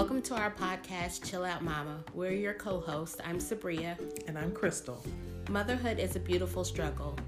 [0.00, 2.02] Welcome to our podcast, Chill Out Mama.
[2.14, 3.20] We're your co hosts.
[3.22, 3.98] I'm Sabria.
[4.26, 5.04] And I'm Crystal.
[5.50, 7.18] Motherhood is a beautiful struggle.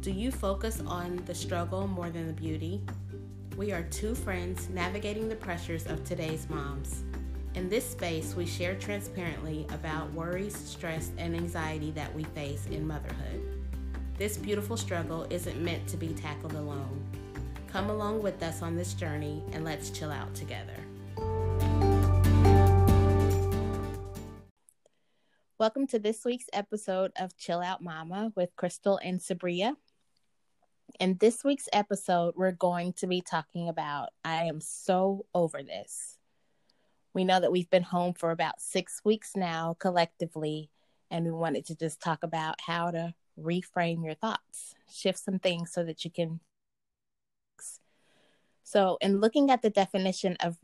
[0.00, 2.82] Do you focus on the struggle more than the beauty?
[3.56, 7.02] We are two friends navigating the pressures of today's moms.
[7.56, 12.86] In this space, we share transparently about worries, stress, and anxiety that we face in
[12.86, 13.42] motherhood.
[14.18, 17.04] This beautiful struggle isn't meant to be tackled alone.
[17.72, 20.79] Come along with us on this journey and let's chill out together.
[25.60, 29.74] Welcome to this week's episode of Chill Out Mama with Crystal and Sabria.
[30.98, 36.16] In this week's episode, we're going to be talking about I am so over this.
[37.12, 40.70] We know that we've been home for about six weeks now collectively,
[41.10, 45.72] and we wanted to just talk about how to reframe your thoughts, shift some things
[45.72, 46.40] so that you can.
[48.64, 50.56] So, in looking at the definition of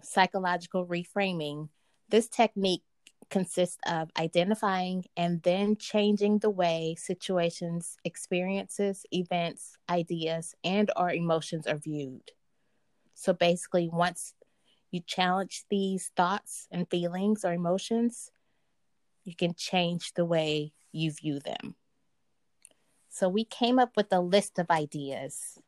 [0.00, 1.70] psychological reframing,
[2.08, 2.84] this technique
[3.30, 11.66] consists of identifying and then changing the way situations, experiences, events, ideas, and or emotions
[11.66, 12.30] are viewed.
[13.14, 14.34] So basically once
[14.90, 18.30] you challenge these thoughts and feelings or emotions,
[19.24, 21.74] you can change the way you view them.
[23.08, 25.58] So we came up with a list of ideas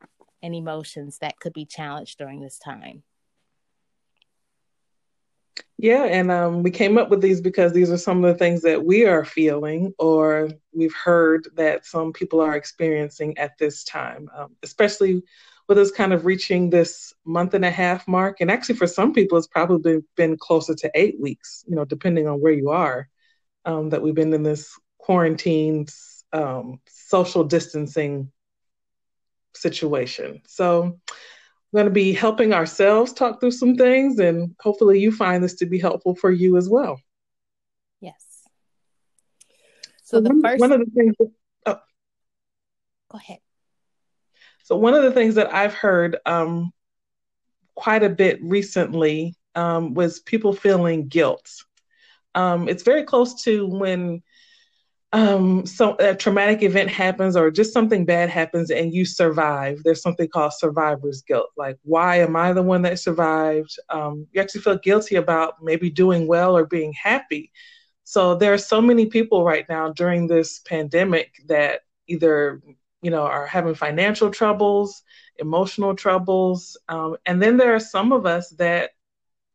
[0.43, 3.03] and emotions that could be challenged during this time.
[5.79, 8.63] Yeah, and um, we came up with these because these are some of the things
[8.63, 14.31] that we are feeling or we've heard that some people are experiencing at this time,
[14.35, 15.23] um, especially
[15.69, 18.41] with us kind of reaching this month and a half mark.
[18.41, 22.27] And actually, for some people, it's probably been closer to eight weeks, you know, depending
[22.27, 23.09] on where you are,
[23.67, 25.87] um, that we've been in this quarantine,
[26.33, 28.33] um, social distancing
[29.55, 30.41] situation.
[30.47, 31.01] So,
[31.72, 35.67] going to be helping ourselves talk through some things, and hopefully, you find this to
[35.67, 37.00] be helpful for you as well.
[38.00, 38.25] Yes.
[40.05, 41.14] So, the one, first one of the things.
[41.18, 41.30] That,
[41.67, 41.79] oh.
[43.11, 43.39] Go ahead.
[44.64, 46.73] So, one of the things that I've heard um,
[47.74, 51.51] quite a bit recently um, was people feeling guilt.
[52.35, 54.23] Um, it's very close to when
[55.12, 59.80] um, so a traumatic event happens or just something bad happens and you survive.
[59.84, 61.50] There's something called survivor's guilt.
[61.56, 63.78] Like, why am I the one that survived?
[63.89, 67.52] Um, you actually feel guilty about maybe doing well or being happy.
[68.05, 72.61] So there are so many people right now during this pandemic that either
[73.02, 75.02] you know are having financial troubles,
[75.38, 78.90] emotional troubles, um, and then there are some of us that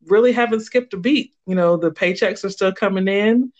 [0.06, 1.34] really haven't skipped a beat.
[1.46, 3.52] You know, the paychecks are still coming in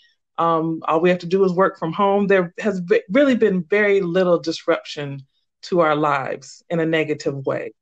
[0.43, 2.27] um, all we have to do is work from home.
[2.27, 5.23] There has be- really been very little disruption
[5.63, 7.73] to our lives in a negative way.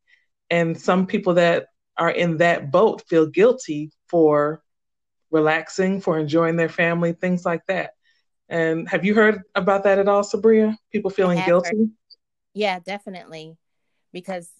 [0.50, 1.66] And some people that
[1.96, 4.62] are in that boat feel guilty for
[5.30, 7.92] relaxing, for enjoying their family, things like that.
[8.48, 10.76] And have you heard about that at all, Sabria?
[10.92, 11.76] People feeling guilty?
[11.78, 11.90] Heard.
[12.52, 13.56] Yeah, definitely.
[14.12, 14.50] Because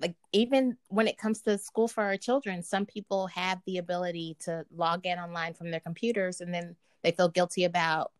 [0.00, 4.36] like even when it comes to school for our children, some people have the ability
[4.40, 8.12] to log in online from their computers and then they feel guilty about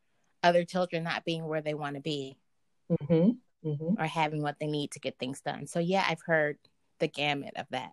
[0.42, 2.36] other children not being where they want to be
[2.90, 3.68] mm-hmm.
[3.68, 4.02] Mm-hmm.
[4.02, 5.66] or having what they need to get things done.
[5.66, 6.58] So yeah, I've heard
[6.98, 7.92] the gamut of that.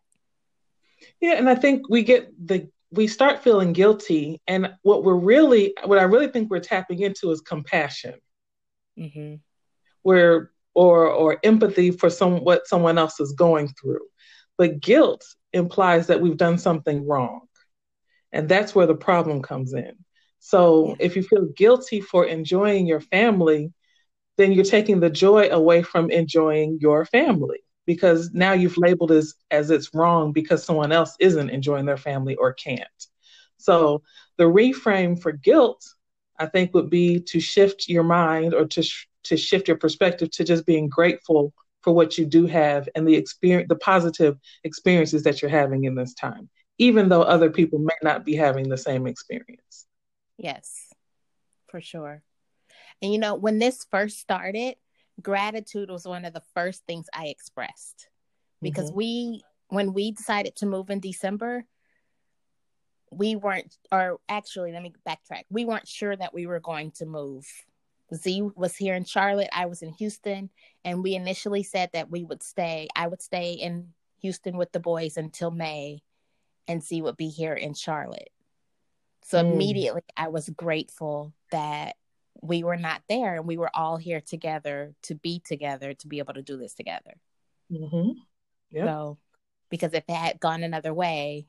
[1.21, 5.73] Yeah, and I think we get the we start feeling guilty, and what we're really,
[5.85, 8.15] what I really think we're tapping into is compassion.
[8.97, 9.35] Mm-hmm.
[10.01, 14.05] Where or or empathy for some what someone else is going through,
[14.57, 17.41] but guilt implies that we've done something wrong,
[18.31, 19.93] and that's where the problem comes in.
[20.39, 20.95] So yeah.
[20.99, 23.73] if you feel guilty for enjoying your family,
[24.37, 29.35] then you're taking the joy away from enjoying your family because now you've labeled as
[29.51, 33.07] as it's wrong because someone else isn't enjoying their family or can't.
[33.57, 34.03] So
[34.37, 35.83] the reframe for guilt,
[36.39, 40.31] I think, would be to shift your mind or to sh- to shift your perspective
[40.31, 45.23] to just being grateful for what you do have and the experience, the positive experiences
[45.23, 48.77] that you're having in this time, even though other people may not be having the
[48.77, 49.85] same experience.
[50.39, 50.93] Yes,
[51.67, 52.23] for sure.
[53.01, 54.75] And you know, when this first started,
[55.21, 58.07] gratitude was one of the first things I expressed
[58.61, 58.97] because mm-hmm.
[58.97, 61.65] we, when we decided to move in December,
[63.11, 65.43] we weren't, or actually, let me backtrack.
[65.49, 67.45] We weren't sure that we were going to move.
[68.13, 69.49] Z was here in Charlotte.
[69.51, 70.49] I was in Houston.
[70.85, 72.87] And we initially said that we would stay.
[72.95, 73.89] I would stay in
[74.21, 76.01] Houston with the boys until May,
[76.67, 78.29] and Z would be here in Charlotte.
[79.29, 79.53] So mm.
[79.53, 81.95] immediately I was grateful that
[82.41, 86.17] we were not there and we were all here together to be together to be
[86.17, 87.13] able to do this together.
[87.71, 88.11] Mm-hmm.
[88.71, 88.85] Yep.
[88.85, 89.17] So,
[89.69, 91.45] because if it had gone another way,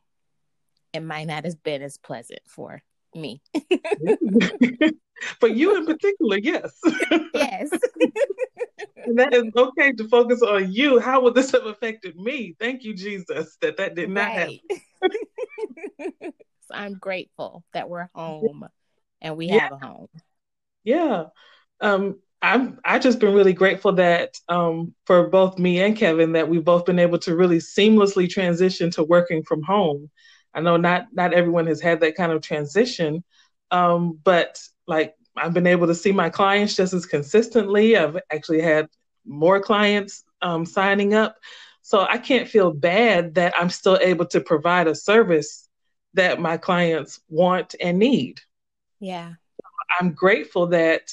[0.92, 2.82] it might not have been as pleasant for
[3.14, 3.40] me.
[5.40, 6.78] for you in particular, yes.
[7.34, 7.70] Yes.
[9.04, 10.98] and that is okay to focus on you.
[10.98, 12.56] How would this have affected me?
[12.60, 14.60] Thank you, Jesus, that that did not right.
[15.00, 16.32] happen.
[16.72, 18.68] I'm grateful that we're home
[19.20, 19.60] and we yeah.
[19.60, 20.08] have a home.
[20.84, 21.24] Yeah.
[21.80, 26.48] Um, I'm I just been really grateful that um, for both me and Kevin that
[26.48, 30.10] we've both been able to really seamlessly transition to working from home.
[30.54, 33.22] I know not not everyone has had that kind of transition,
[33.70, 37.96] um, but like I've been able to see my clients just as consistently.
[37.96, 38.88] I've actually had
[39.26, 41.36] more clients um, signing up,
[41.82, 45.68] so I can't feel bad that I'm still able to provide a service
[46.14, 48.40] that my clients want and need.
[48.98, 49.34] Yeah,
[49.98, 51.10] I'm grateful that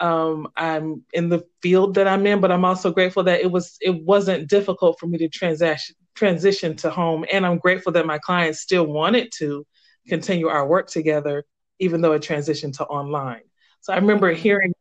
[0.00, 3.76] um, I'm in the field that I'm in, but I'm also grateful that it was
[3.80, 8.18] it wasn't difficult for me to transaction transition to home, and I'm grateful that my
[8.18, 9.66] clients still wanted to
[10.08, 11.44] continue our work together,
[11.78, 13.42] even though it transitioned to online.
[13.80, 14.42] So I remember mm-hmm.
[14.42, 14.72] hearing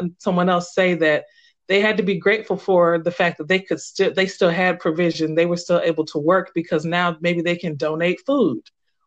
[0.00, 1.24] um, someone else say that
[1.68, 4.80] they had to be grateful for the fact that they could still they still had
[4.80, 8.60] provision, they were still able to work because now maybe they can donate food,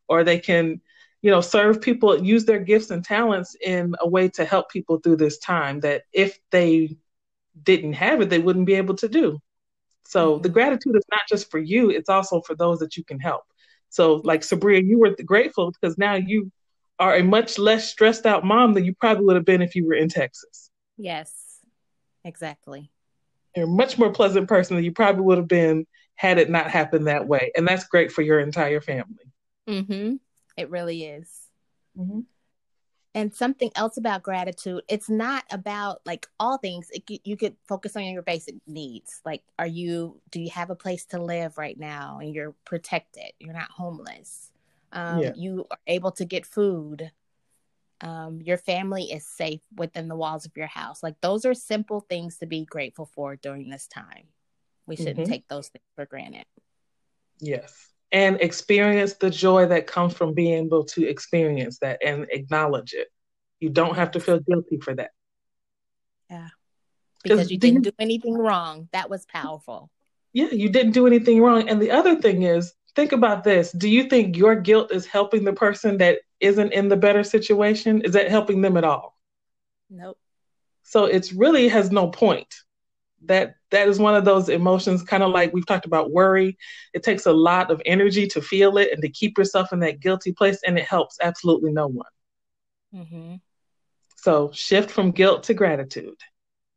[0.08, 0.82] or they can
[1.22, 4.98] you know, serve people, use their gifts and talents in a way to help people
[4.98, 6.98] through this time that if they
[7.62, 9.40] didn't have it, they wouldn't be able to do.
[10.04, 10.42] So mm-hmm.
[10.42, 13.44] the gratitude is not just for you, it's also for those that you can help.
[13.90, 16.52] So, like Sabria, you were grateful because now you
[16.98, 19.86] are a much less stressed out mom than you probably would have been if you
[19.86, 20.70] were in Texas.
[20.98, 21.34] Yes,
[22.24, 22.90] exactly.
[23.56, 26.70] You're a much more pleasant person than you probably would have been had it not
[26.72, 27.52] happened that way.
[27.56, 29.31] And that's great for your entire family.
[29.68, 30.16] Mm-hmm.
[30.58, 31.30] It really is.
[31.98, 32.22] Mm-hmm.
[33.14, 36.90] And something else about gratitude, it's not about like all things.
[36.92, 39.20] It, you could focus on your basic needs.
[39.26, 43.34] Like, are you, do you have a place to live right now and you're protected?
[43.40, 44.52] You're not homeless.
[44.94, 45.34] Um, yeah.
[45.36, 47.12] You are able to get food.
[48.00, 51.04] Um, your family is safe within the walls of your house.
[51.04, 54.28] Like, those are simple things to be grateful for during this time.
[54.86, 55.32] We shouldn't mm-hmm.
[55.32, 56.46] take those things for granted.
[57.40, 62.94] Yes and experience the joy that comes from being able to experience that and acknowledge
[62.94, 63.08] it.
[63.60, 65.12] You don't have to feel guilty for that.
[66.30, 66.50] Yeah.
[67.24, 68.90] Because you didn't do anything wrong.
[68.92, 69.90] That was powerful.
[70.34, 71.70] Yeah, you didn't do anything wrong.
[71.70, 73.72] And the other thing is, think about this.
[73.72, 78.02] Do you think your guilt is helping the person that isn't in the better situation?
[78.02, 79.18] Is that helping them at all?
[79.90, 80.18] Nope.
[80.84, 82.54] So it's really has no point
[83.26, 86.58] that that is one of those emotions kind of like we've talked about worry.
[86.94, 90.00] It takes a lot of energy to feel it and to keep yourself in that
[90.00, 92.08] guilty place and it helps absolutely no one.
[92.94, 93.36] Mm-hmm.
[94.18, 96.20] so shift from guilt to gratitude.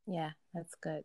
[0.06, 1.02] Yeah that's good.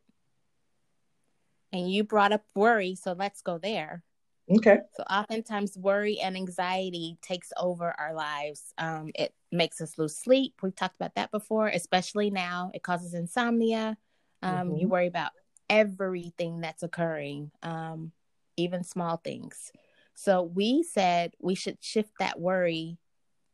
[1.73, 4.03] And you brought up worry so let's go there.
[4.51, 4.77] Okay.
[4.95, 8.73] So oftentimes worry and anxiety takes over our lives.
[8.77, 10.53] Um, it makes us lose sleep.
[10.61, 12.71] We've talked about that before especially now.
[12.73, 13.97] It causes insomnia.
[14.41, 14.75] Um, mm-hmm.
[14.77, 15.31] You worry about
[15.69, 18.11] everything that's occurring, um,
[18.57, 19.71] even small things.
[20.15, 22.97] So we said we should shift that worry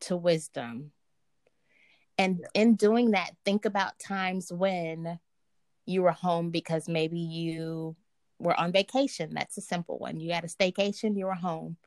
[0.01, 0.91] to wisdom.
[2.17, 5.19] And in doing that, think about times when
[5.85, 7.95] you were home because maybe you
[8.39, 9.33] were on vacation.
[9.33, 10.19] That's a simple one.
[10.19, 11.78] You had a staycation, you were home.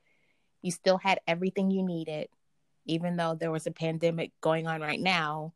[0.63, 2.29] You still had everything you needed,
[2.85, 5.55] even though there was a pandemic going on right now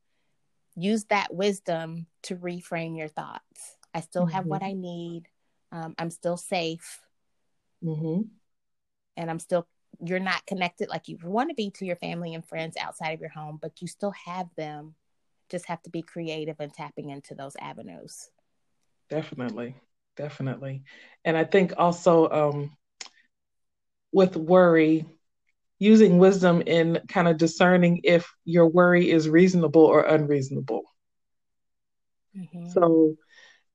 [0.76, 3.76] use that wisdom to reframe your thoughts.
[3.94, 4.34] I still mm-hmm.
[4.34, 4.70] have what mm-hmm.
[4.70, 5.22] I need.
[5.70, 7.00] Um, I'm still safe.
[7.82, 8.22] Mm-hmm.
[9.16, 9.66] And I'm still,
[10.04, 13.20] you're not connected like you want to be to your family and friends outside of
[13.20, 14.94] your home, but you still have them.
[15.50, 18.30] Just have to be creative and tapping into those avenues.
[19.10, 19.74] Definitely.
[20.16, 20.84] Definitely.
[21.24, 22.76] And I think also um,
[24.12, 25.06] with worry,
[25.78, 30.82] using wisdom in kind of discerning if your worry is reasonable or unreasonable.
[32.36, 32.68] Mm-hmm.
[32.68, 33.16] So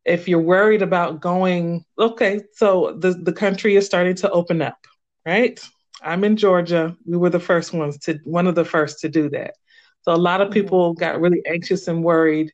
[0.07, 4.77] if you're worried about going, okay, so the, the country is starting to open up,
[5.25, 5.59] right?
[6.01, 6.95] I'm in Georgia.
[7.05, 9.55] We were the first ones to, one of the first to do that.
[10.01, 10.61] So a lot of mm-hmm.
[10.61, 12.51] people got really anxious and worried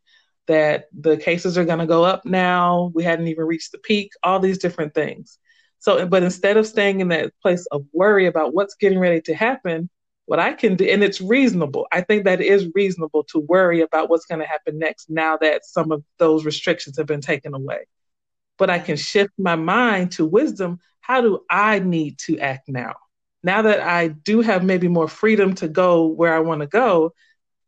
[0.47, 2.91] that the cases are going to go up now.
[2.95, 5.37] We hadn't even reached the peak, all these different things.
[5.77, 9.35] So, but instead of staying in that place of worry about what's getting ready to
[9.35, 9.89] happen,
[10.25, 11.87] what I can do, and it's reasonable.
[11.91, 15.65] I think that is reasonable to worry about what's going to happen next now that
[15.65, 17.85] some of those restrictions have been taken away.
[18.57, 20.79] But I can shift my mind to wisdom.
[21.01, 22.93] How do I need to act now?
[23.43, 27.13] Now that I do have maybe more freedom to go where I want to go,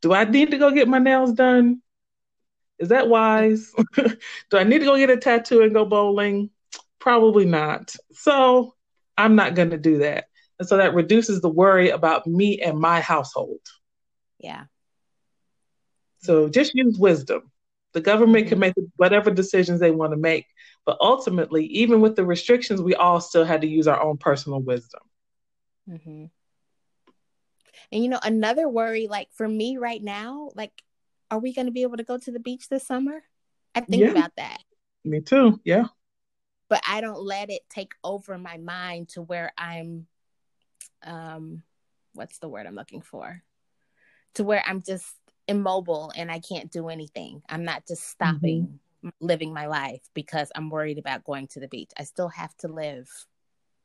[0.00, 1.82] do I need to go get my nails done?
[2.78, 3.72] Is that wise?
[3.94, 4.16] do
[4.52, 6.50] I need to go get a tattoo and go bowling?
[6.98, 7.94] Probably not.
[8.12, 8.74] So
[9.16, 10.26] I'm not going to do that.
[10.58, 13.60] And so that reduces the worry about me and my household.
[14.38, 14.64] Yeah.
[16.18, 17.50] So just use wisdom.
[17.92, 18.48] The government mm-hmm.
[18.50, 20.46] can make whatever decisions they want to make,
[20.84, 24.60] but ultimately, even with the restrictions, we all still had to use our own personal
[24.60, 25.00] wisdom.
[25.88, 26.24] Mm-hmm.
[27.92, 30.72] And you know, another worry, like for me right now, like,
[31.30, 33.22] are we going to be able to go to the beach this summer?
[33.74, 34.10] I think yeah.
[34.10, 34.58] about that.
[35.04, 35.60] Me too.
[35.64, 35.86] Yeah.
[36.68, 40.06] But I don't let it take over my mind to where I'm,
[41.02, 41.62] um,
[42.14, 43.42] what's the word I'm looking for?
[44.34, 45.06] To where I'm just
[45.48, 47.42] immobile and I can't do anything.
[47.48, 49.08] I'm not just stopping mm-hmm.
[49.20, 51.90] living my life because I'm worried about going to the beach.
[51.98, 53.08] I still have to live.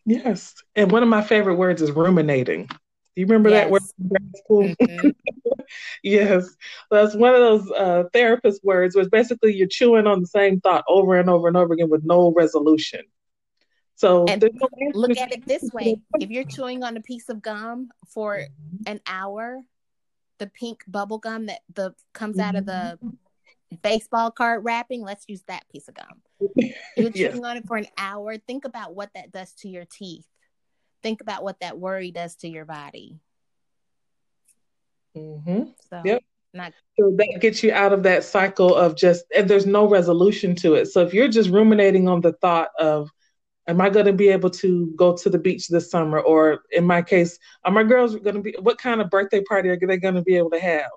[0.06, 0.56] Yes.
[0.76, 2.68] And one of my favorite words is ruminating.
[2.68, 3.64] Do you remember yes.
[3.64, 4.64] that word in school?
[4.82, 5.10] Mm-hmm.
[6.04, 6.56] yes.
[6.90, 10.86] That's one of those uh, therapist words where basically you're chewing on the same thought
[10.88, 13.02] over and over and over again with no resolution.
[14.02, 14.50] So no
[14.96, 16.02] look at it this way.
[16.20, 18.48] If you're chewing on a piece of gum for
[18.88, 19.62] an hour,
[20.40, 23.76] the pink bubble gum that the comes out of the mm-hmm.
[23.84, 26.20] baseball card wrapping, let's use that piece of gum.
[26.98, 28.40] You're chewing on it for an hour.
[28.40, 30.26] Think about what that does to your teeth.
[31.04, 33.20] Think about what that worry does to your body.
[35.16, 35.66] Mm-hmm.
[35.92, 36.24] So, yep.
[36.56, 40.56] Not- so that gets you out of that cycle of just, and there's no resolution
[40.56, 40.88] to it.
[40.88, 43.12] So if you're just ruminating on the thought of,
[43.72, 46.20] am I going to be able to go to the beach this summer?
[46.20, 49.70] Or in my case, are my girls going to be, what kind of birthday party
[49.70, 50.92] are they going to be able to have?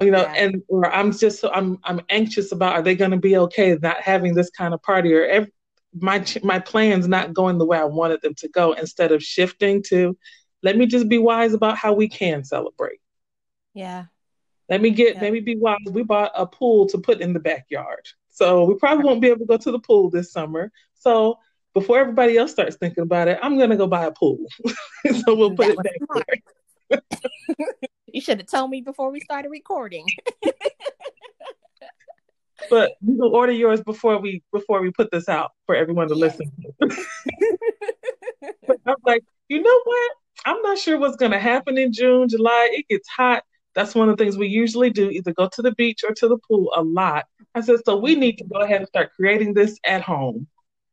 [0.00, 0.34] You know, yeah.
[0.34, 4.00] and or I'm just, I'm, I'm anxious about, are they going to be okay not
[4.00, 5.52] having this kind of party or every,
[5.92, 9.82] my, my plans not going the way I wanted them to go instead of shifting
[9.88, 10.16] to,
[10.62, 13.00] let me just be wise about how we can celebrate.
[13.74, 14.04] Yeah.
[14.68, 15.22] Let me get, yeah.
[15.22, 15.78] let me be wise.
[15.90, 18.06] We bought a pool to put in the backyard.
[18.28, 20.70] So we probably won't be able to go to the pool this summer.
[20.94, 21.38] So
[21.74, 24.38] before everybody else starts thinking about it, I'm going to go buy a pool.
[25.24, 26.42] so we'll put that it back
[26.90, 27.00] there.
[28.06, 30.06] you should have told me before we started recording.
[32.70, 36.14] but you will order yours before we before we put this out for everyone to
[36.14, 37.04] listen to.
[38.86, 40.12] I'm like, you know what?
[40.46, 42.70] I'm not sure what's going to happen in June, July.
[42.72, 43.44] It gets hot.
[43.74, 46.28] That's one of the things we usually do, either go to the beach or to
[46.28, 47.26] the pool a lot.
[47.54, 50.48] I said, so we need to go ahead and start creating this at home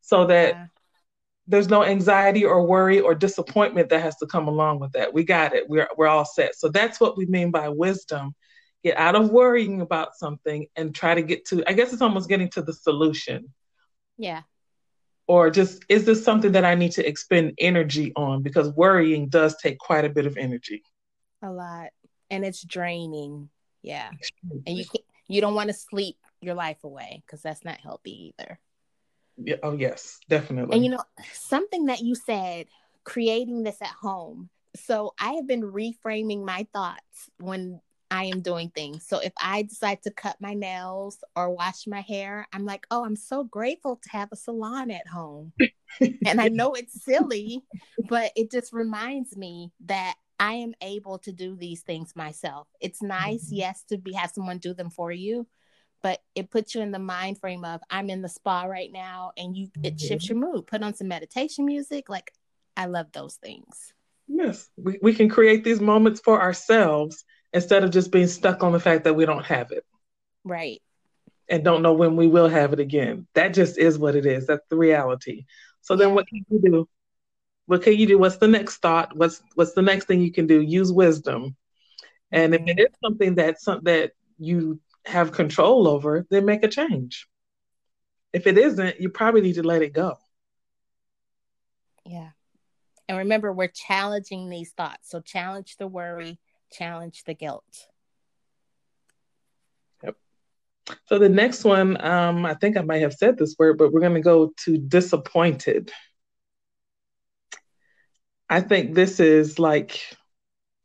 [0.05, 0.65] so that yeah.
[1.47, 5.11] there's no anxiety or worry or disappointment that has to come along with that.
[5.13, 5.67] We got it.
[5.67, 6.55] We're we're all set.
[6.55, 8.35] So that's what we mean by wisdom.
[8.83, 12.29] Get out of worrying about something and try to get to I guess it's almost
[12.29, 13.51] getting to the solution.
[14.17, 14.43] Yeah.
[15.27, 19.57] Or just is this something that I need to expend energy on because worrying does
[19.57, 20.83] take quite a bit of energy.
[21.41, 21.89] A lot.
[22.29, 23.49] And it's draining.
[23.81, 24.11] Yeah.
[24.67, 28.33] And you can't, you don't want to sleep your life away because that's not healthy
[28.37, 28.59] either.
[29.37, 30.75] Yeah, oh yes, definitely.
[30.75, 32.67] And you know, something that you said,
[33.03, 34.49] creating this at home.
[34.75, 37.79] So I have been reframing my thoughts when
[38.11, 39.05] I am doing things.
[39.07, 43.03] So if I decide to cut my nails or wash my hair, I'm like, oh,
[43.03, 45.53] I'm so grateful to have a salon at home.
[46.25, 47.63] and I know it's silly,
[48.09, 52.67] but it just reminds me that I am able to do these things myself.
[52.81, 53.55] It's nice, mm-hmm.
[53.55, 55.47] yes, to be have someone do them for you,
[56.05, 59.31] but it puts you in the mind frame of I'm in the spa right now
[59.37, 60.07] and you it mm-hmm.
[60.07, 60.67] shifts your mood.
[60.67, 62.09] Put on some meditation music.
[62.09, 62.31] Like
[62.77, 63.91] I love those things.
[64.27, 64.69] Yes.
[64.77, 68.79] We, we can create these moments for ourselves instead of just being stuck on the
[68.79, 69.83] fact that we don't have it.
[70.43, 70.79] Right.
[71.49, 73.25] And don't know when we will have it again.
[73.33, 74.45] That just is what it is.
[74.45, 75.45] That's the reality.
[75.81, 76.89] So then what can you do?
[77.65, 78.19] What can you do?
[78.19, 79.17] What's the next thought?
[79.17, 80.61] What's what's the next thing you can do?
[80.61, 81.55] Use wisdom.
[82.31, 82.67] And mm-hmm.
[82.67, 87.27] if it is something that's something that you have control over, then make a change.
[88.33, 90.17] If it isn't, you probably need to let it go.
[92.05, 92.29] Yeah.
[93.07, 95.09] And remember, we're challenging these thoughts.
[95.09, 96.39] So challenge the worry,
[96.71, 97.87] challenge the guilt.
[100.03, 100.15] Yep.
[101.05, 104.01] So the next one, um, I think I might have said this word, but we're
[104.01, 105.91] going to go to disappointed.
[108.49, 110.01] I think this is like,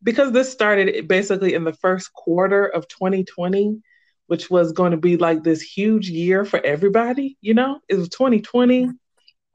[0.03, 3.83] because this started basically in the first quarter of 2020,
[4.31, 7.37] which was going to be like this huge year for everybody.
[7.41, 8.89] You know, it was 2020,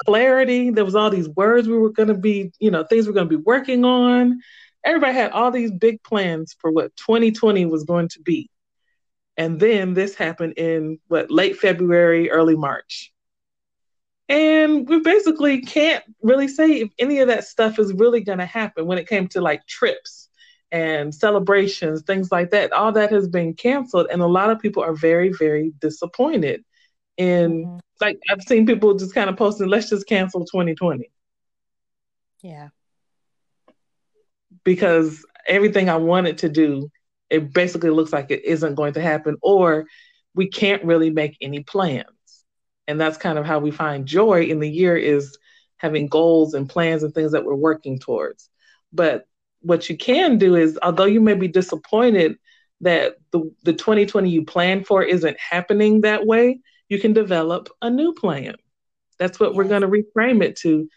[0.05, 0.69] clarity.
[0.69, 3.15] There was all these words we were going to be, you know, things we we're
[3.15, 4.41] going to be working on.
[4.83, 8.49] Everybody had all these big plans for what 2020 was going to be.
[9.37, 13.13] And then this happened in what late February, early March.
[14.27, 18.45] And we basically can't really say if any of that stuff is really going to
[18.45, 20.24] happen when it came to like trips
[20.71, 22.73] and celebrations, things like that.
[22.73, 26.63] All that has been canceled, and a lot of people are very, very disappointed.
[27.17, 27.77] And mm-hmm.
[28.01, 31.09] like I've seen people just kind of posting, "Let's just cancel 2020."
[32.41, 32.69] Yeah.
[34.63, 36.89] because everything I wanted to do,
[37.29, 39.85] it basically looks like it isn't going to happen, or
[40.33, 42.07] we can't really make any plans.
[42.87, 45.37] And that's kind of how we find joy in the year is
[45.77, 48.49] having goals and plans and things that we're working towards.
[48.93, 49.27] But
[49.65, 52.37] what you can do is, although you may be disappointed
[52.81, 57.89] that the, the 2020 you planned for isn't happening that way, you can develop a
[57.89, 58.55] new plan.
[59.17, 59.57] That's what yes.
[59.57, 60.87] we're going to reframe it to.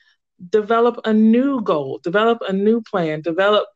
[0.50, 3.66] Develop a new goal, develop a new plan, develop,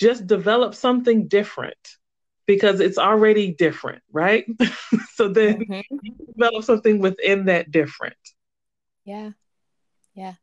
[0.00, 1.76] just develop something different
[2.46, 4.46] because it's already different, right?
[5.14, 6.32] so then mm-hmm.
[6.32, 8.16] develop something within that different.
[9.04, 9.30] Yeah.
[10.14, 10.34] Yeah.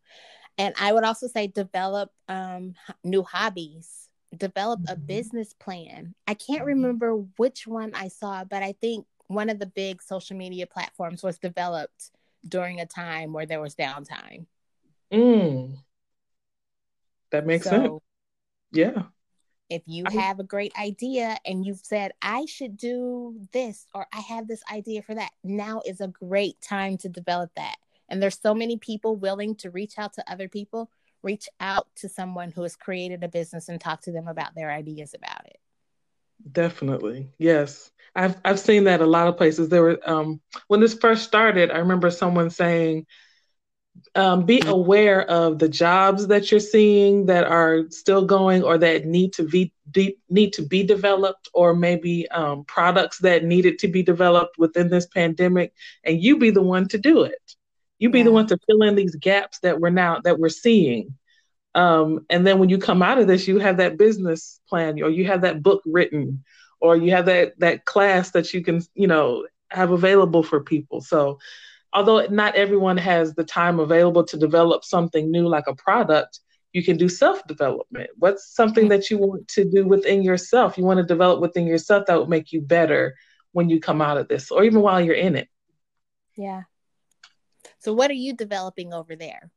[0.58, 5.06] And I would also say develop um, new hobbies, develop a mm-hmm.
[5.06, 6.14] business plan.
[6.28, 6.68] I can't mm-hmm.
[6.68, 11.24] remember which one I saw, but I think one of the big social media platforms
[11.24, 12.12] was developed
[12.48, 14.46] during a time where there was downtime.
[15.12, 15.78] Mm.
[17.32, 18.02] That makes so, sense.
[18.72, 19.04] Yeah.
[19.70, 24.06] If you I, have a great idea and you've said, I should do this or
[24.14, 27.78] I have this idea for that, now is a great time to develop that.
[28.10, 30.90] And there's so many people willing to reach out to other people.
[31.22, 34.72] Reach out to someone who has created a business and talk to them about their
[34.72, 35.58] ideas about it.
[36.52, 37.30] Definitely.
[37.38, 37.92] Yes.
[38.16, 39.70] I've I've seen that a lot of places.
[39.70, 43.08] There were um when this first started, I remember someone saying,
[44.16, 49.06] um, be aware of the jobs that you're seeing that are still going or that
[49.06, 53.88] need to be de- need to be developed or maybe um, products that needed to
[53.88, 57.56] be developed within this pandemic and you be the one to do it
[58.04, 58.26] you be yeah.
[58.26, 61.16] the one to fill in these gaps that we're now that we're seeing.
[61.74, 65.10] Um, and then when you come out of this you have that business plan or
[65.10, 66.44] you have that book written
[66.82, 71.00] or you have that that class that you can you know have available for people.
[71.00, 71.40] So
[71.94, 76.40] although not everyone has the time available to develop something new like a product
[76.74, 80.78] you can do self development what's something that you want to do within yourself?
[80.78, 83.16] You want to develop within yourself that would make you better
[83.54, 85.48] when you come out of this or even while you're in it.
[86.36, 86.64] Yeah
[87.84, 89.50] so what are you developing over there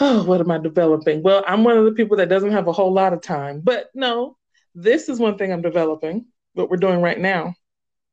[0.00, 2.72] oh what am i developing well i'm one of the people that doesn't have a
[2.72, 4.36] whole lot of time but no
[4.74, 7.54] this is one thing i'm developing what we're doing right now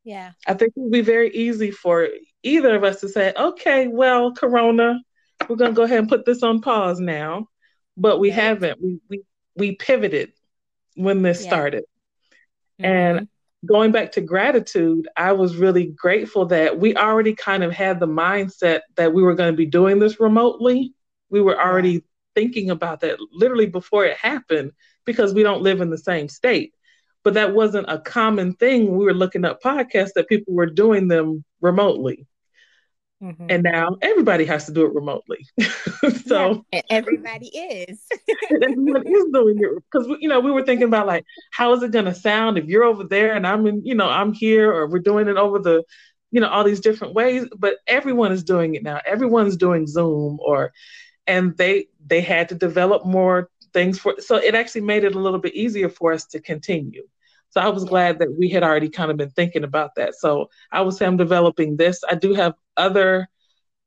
[0.04, 2.08] yeah i think it would be very easy for
[2.44, 5.00] either of us to say, okay, well, Corona,
[5.48, 7.48] we're going to go ahead and put this on pause now.
[7.98, 8.82] But we haven't.
[8.82, 9.24] We, we,
[9.56, 10.32] we pivoted
[10.96, 11.48] when this yeah.
[11.50, 11.84] started.
[12.80, 12.86] Mm-hmm.
[12.86, 13.28] And
[13.66, 18.08] going back to gratitude, I was really grateful that we already kind of had the
[18.08, 20.94] mindset that we were going to be doing this remotely.
[21.30, 24.72] We were already thinking about that literally before it happened
[25.06, 26.74] because we don't live in the same state
[27.24, 28.96] but that wasn't a common thing.
[28.98, 32.28] We were looking up podcasts that people were doing them remotely.
[33.22, 33.46] Mm-hmm.
[33.50, 35.46] And now everybody has to do it remotely.
[36.26, 38.02] so yeah, everybody is.
[38.64, 41.92] everyone is doing it because you know we were thinking about like how is it
[41.92, 44.88] going to sound if you're over there and I'm in you know I'm here or
[44.88, 45.84] we're doing it over the
[46.32, 47.46] you know all these different ways.
[47.56, 49.00] But everyone is doing it now.
[49.06, 50.74] Everyone's doing Zoom or
[51.28, 55.20] and they they had to develop more things for so it actually made it a
[55.20, 57.08] little bit easier for us to continue.
[57.52, 60.16] So I was glad that we had already kind of been thinking about that.
[60.16, 62.02] So I would say I'm developing this.
[62.10, 63.30] I do have other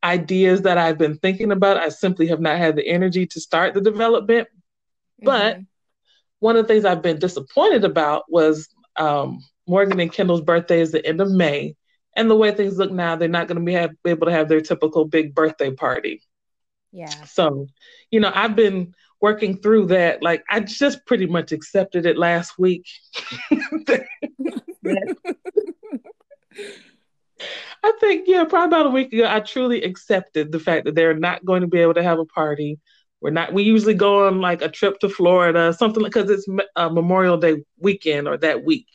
[0.02, 1.78] ideas that I've been thinking about.
[1.78, 4.48] I simply have not had the energy to start the development.
[4.48, 5.24] Mm-hmm.
[5.24, 5.58] But
[6.40, 10.92] one of the things I've been disappointed about was um, Morgan and Kendall's birthday is
[10.92, 11.74] the end of May.
[12.16, 14.32] And the way things look now, they're not going to be, have, be able to
[14.32, 16.22] have their typical big birthday party.
[16.92, 17.24] Yeah.
[17.24, 17.66] So,
[18.10, 18.94] you know, I've been
[19.24, 20.22] working through that.
[20.22, 22.84] Like I just pretty much accepted it last week.
[27.82, 31.18] I think, yeah, probably about a week ago, I truly accepted the fact that they're
[31.18, 32.78] not going to be able to have a party.
[33.22, 33.54] We're not.
[33.54, 37.64] We usually go on like a trip to Florida, something because it's a Memorial Day
[37.78, 38.88] weekend or that week.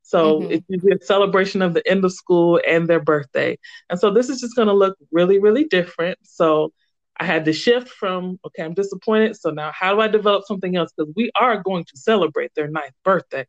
[0.00, 0.52] So mm-hmm.
[0.52, 3.58] it's usually a celebration of the end of school and their birthday.
[3.90, 6.18] And so this is just going to look really, really different.
[6.22, 6.72] So
[7.20, 9.36] I had to shift from, okay, I'm disappointed.
[9.36, 10.92] So now how do I develop something else?
[10.96, 13.46] Because we are going to celebrate their ninth birthday.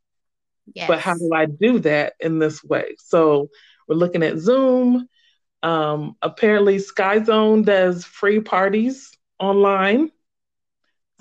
[0.73, 0.87] Yes.
[0.87, 2.95] But how do I do that in this way?
[2.99, 3.49] So
[3.87, 5.07] we're looking at Zoom.
[5.61, 10.11] Um, apparently, Sky Zone does free parties online.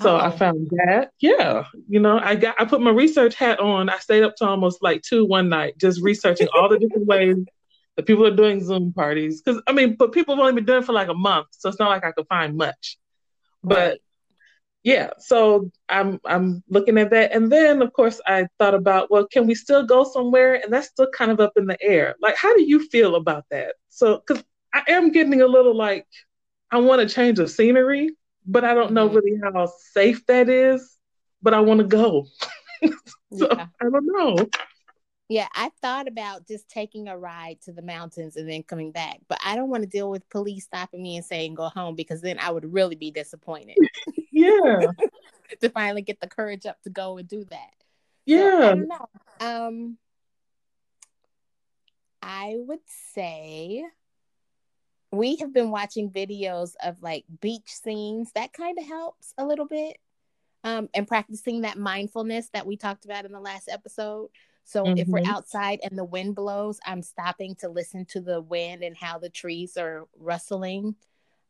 [0.01, 0.21] So oh.
[0.21, 1.11] I found that.
[1.19, 1.65] Yeah.
[1.89, 3.89] You know, I got I put my research hat on.
[3.89, 7.37] I stayed up to almost like two one night just researching all the different ways
[7.99, 9.43] the people are doing Zoom parties.
[9.43, 11.69] Because I mean, but people have only been doing it for like a month, so
[11.69, 12.97] it's not like I could find much.
[13.65, 14.01] But right.
[14.85, 19.27] yeah, so I'm I'm looking at that, and then of course I thought about, well,
[19.27, 20.55] can we still go somewhere?
[20.55, 22.15] And that's still kind of up in the air.
[22.23, 23.75] Like, how do you feel about that?
[23.89, 26.07] So, because I am getting a little like,
[26.71, 28.13] I want to change of scenery,
[28.47, 29.17] but I don't know mm-hmm.
[29.17, 30.97] really how safe that is.
[31.43, 32.27] but I want to go.
[32.83, 33.67] so yeah.
[33.81, 34.37] I don't know.
[35.29, 39.21] Yeah, I thought about just taking a ride to the mountains and then coming back,
[39.29, 42.23] but I don't want to deal with police stopping me and saying go home because
[42.23, 43.77] then I would really be disappointed.
[44.33, 44.81] yeah.
[45.61, 47.71] to finally get the courage up to go and do that.
[48.25, 48.75] Yeah.
[48.75, 48.87] So,
[49.41, 49.99] I um
[52.23, 52.81] I would
[53.15, 53.85] say
[55.11, 58.31] we have been watching videos of like beach scenes.
[58.35, 59.99] That kind of helps a little bit.
[60.65, 64.29] Um, and practicing that mindfulness that we talked about in the last episode.
[64.69, 64.99] So mm-hmm.
[64.99, 65.33] if we're mm-hmm.
[65.33, 69.31] outside and the wind blows, I'm stopping to listen to the wind and how the
[69.31, 70.95] trees are rustling.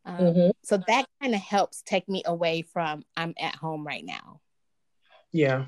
[0.04, 0.50] Um, mm-hmm.
[0.62, 4.40] So that kind of helps take me away from I'm at home right now.
[5.32, 5.64] Yeah.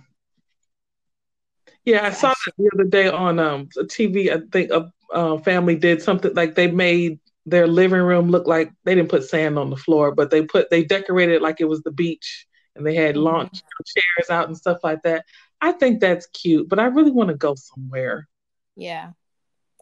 [1.85, 4.31] Yeah, I saw that the other day on um TV.
[4.31, 8.71] I think a, a family did something like they made their living room look like
[8.85, 11.83] they didn't put sand on the floor, but they put they decorated like it was
[11.83, 13.25] the beach, and they had mm-hmm.
[13.25, 15.25] launch chairs out and stuff like that.
[15.61, 18.29] I think that's cute, but I really want to go somewhere.
[18.77, 19.11] Yeah.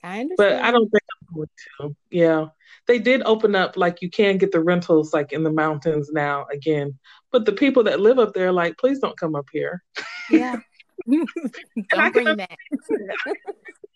[0.03, 0.37] I understand.
[0.37, 1.49] But I don't think I'm going
[1.81, 1.97] to.
[2.11, 2.47] Yeah.
[2.87, 6.47] They did open up like you can get the rentals like in the mountains now
[6.53, 6.99] again.
[7.31, 9.83] But the people that live up there like, please don't come up here.
[10.31, 10.57] Yeah.
[11.07, 12.51] don't bring that.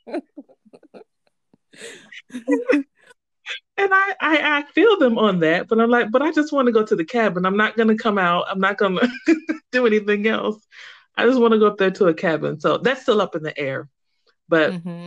[3.77, 6.66] and I, I I feel them on that, but I'm like, but I just want
[6.66, 7.45] to go to the cabin.
[7.45, 8.47] I'm not gonna come out.
[8.49, 9.09] I'm not gonna
[9.73, 10.64] do anything else.
[11.16, 12.61] I just want to go up there to a cabin.
[12.61, 13.88] So that's still up in the air.
[14.48, 15.07] But mm-hmm.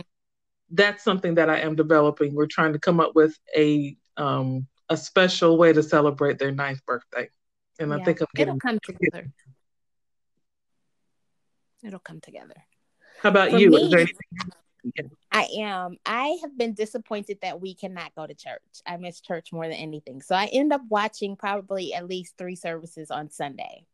[0.70, 2.34] that's something that I am developing.
[2.34, 6.84] We're trying to come up with a um a special way to celebrate their ninth
[6.86, 7.28] birthday.
[7.78, 7.96] And yeah.
[7.96, 9.32] I think I'm getting it'll come together.
[11.82, 12.54] It'll come together.
[13.22, 13.70] How about For you?
[13.70, 15.96] Me, Is there anything I am.
[16.06, 18.62] I have been disappointed that we cannot go to church.
[18.86, 20.22] I miss church more than anything.
[20.22, 23.84] So I end up watching probably at least three services on Sunday.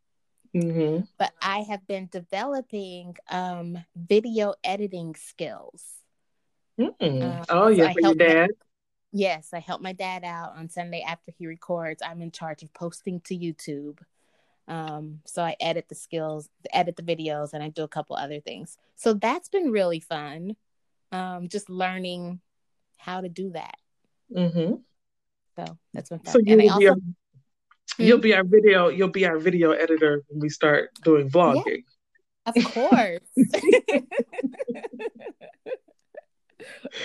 [0.54, 1.04] Mm-hmm.
[1.18, 5.84] But I have been developing um, video editing skills.
[6.78, 7.22] Mm.
[7.22, 8.50] Um, oh, yeah, so for your dad?
[8.50, 8.66] My,
[9.12, 12.02] yes, I help my dad out on Sunday after he records.
[12.04, 13.98] I'm in charge of posting to YouTube.
[14.68, 18.40] Um, so I edit the skills, edit the videos, and I do a couple other
[18.40, 18.76] things.
[18.96, 20.56] So that's been really fun.
[21.10, 22.40] Um, just learning
[22.96, 23.76] how to do that.
[24.34, 24.74] Mm-hmm.
[25.56, 26.32] So that's been fun.
[26.32, 27.14] So you and
[27.98, 28.88] Also, You'll be our video.
[28.88, 31.84] You'll be our video editor when we start doing vlogging.
[32.46, 33.20] Yeah, of course.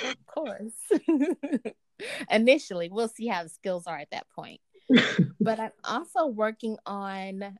[0.04, 0.74] of course.
[2.32, 4.62] Initially, we'll see how the skills are at that point.
[5.40, 7.58] but I'm also working on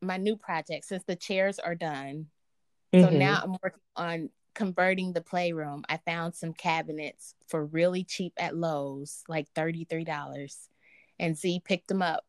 [0.00, 2.26] my new project since the chairs are done.
[2.94, 3.18] So mm-hmm.
[3.18, 5.84] now I'm working on converting the playroom.
[5.88, 10.68] I found some cabinets for really cheap at Lowe's, like $33.
[11.20, 12.24] And Z picked them up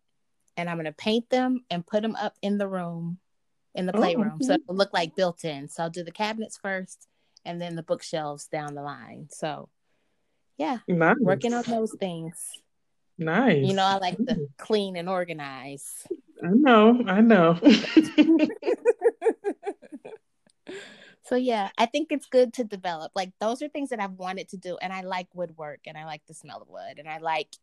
[0.59, 3.17] and I'm going to paint them and put them up in the room,
[3.73, 4.39] in the oh, playroom.
[4.41, 5.69] Oh, So it'll look like built in.
[5.69, 7.07] So I'll do the cabinets first
[7.45, 9.27] and then the bookshelves down the line.
[9.31, 9.69] So
[10.57, 11.15] yeah, nice.
[11.21, 12.51] working on those things.
[13.17, 13.65] Nice.
[13.65, 16.05] You know, I like to clean and organize.
[16.43, 17.57] I know, I know.
[21.23, 23.11] so yeah, I think it's good to develop.
[23.15, 26.05] Like those are things that I've wanted to do and I like woodwork and I
[26.05, 27.55] like the smell of wood and I like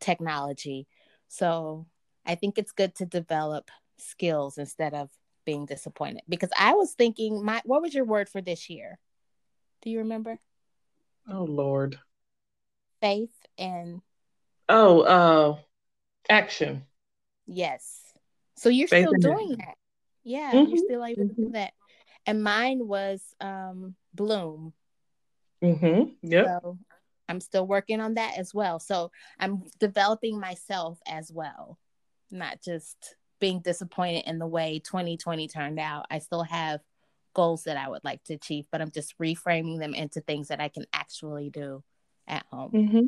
[0.00, 0.86] technology.
[1.28, 1.86] So
[2.26, 5.08] I think it's good to develop skills instead of
[5.44, 6.22] being disappointed.
[6.28, 8.98] Because I was thinking, my what was your word for this year?
[9.82, 10.38] Do you remember?
[11.30, 11.98] Oh Lord.
[13.00, 14.02] Faith and
[14.68, 15.56] Oh, uh
[16.28, 16.84] action.
[17.46, 18.00] Yes.
[18.56, 19.58] So you're Faith still doing action.
[19.58, 19.74] that.
[20.24, 20.70] Yeah, mm-hmm.
[20.70, 21.52] you're still able to do mm-hmm.
[21.52, 21.72] that.
[22.26, 24.72] And mine was um bloom.
[25.62, 26.10] Mm-hmm.
[26.22, 26.58] Yeah.
[26.60, 26.78] So
[27.28, 28.78] I'm still working on that as well.
[28.78, 31.78] So I'm developing myself as well
[32.30, 36.06] not just being disappointed in the way 2020 turned out.
[36.10, 36.80] I still have
[37.34, 40.60] goals that I would like to achieve, but I'm just reframing them into things that
[40.60, 41.82] I can actually do
[42.26, 42.72] at home.
[42.72, 43.06] Mm-hmm.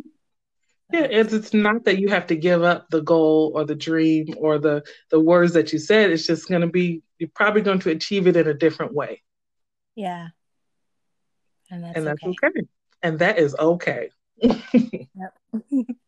[0.92, 4.35] Yeah, it's it's not that you have to give up the goal or the dream
[4.38, 6.11] or the the words that you said.
[6.11, 9.22] It's just going to be you're probably going to achieve it in a different way.
[9.94, 10.28] Yeah,
[11.70, 12.46] and that's, and that's okay.
[12.46, 12.66] okay.
[13.02, 14.11] And that is okay.
[14.40, 15.35] yep.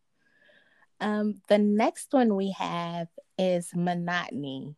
[1.01, 4.75] Um, the next one we have is monotony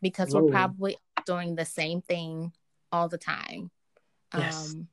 [0.00, 0.42] because Whoa.
[0.42, 2.52] we're probably doing the same thing
[2.90, 3.70] all the time.
[4.36, 4.72] Yes.
[4.72, 4.88] Um,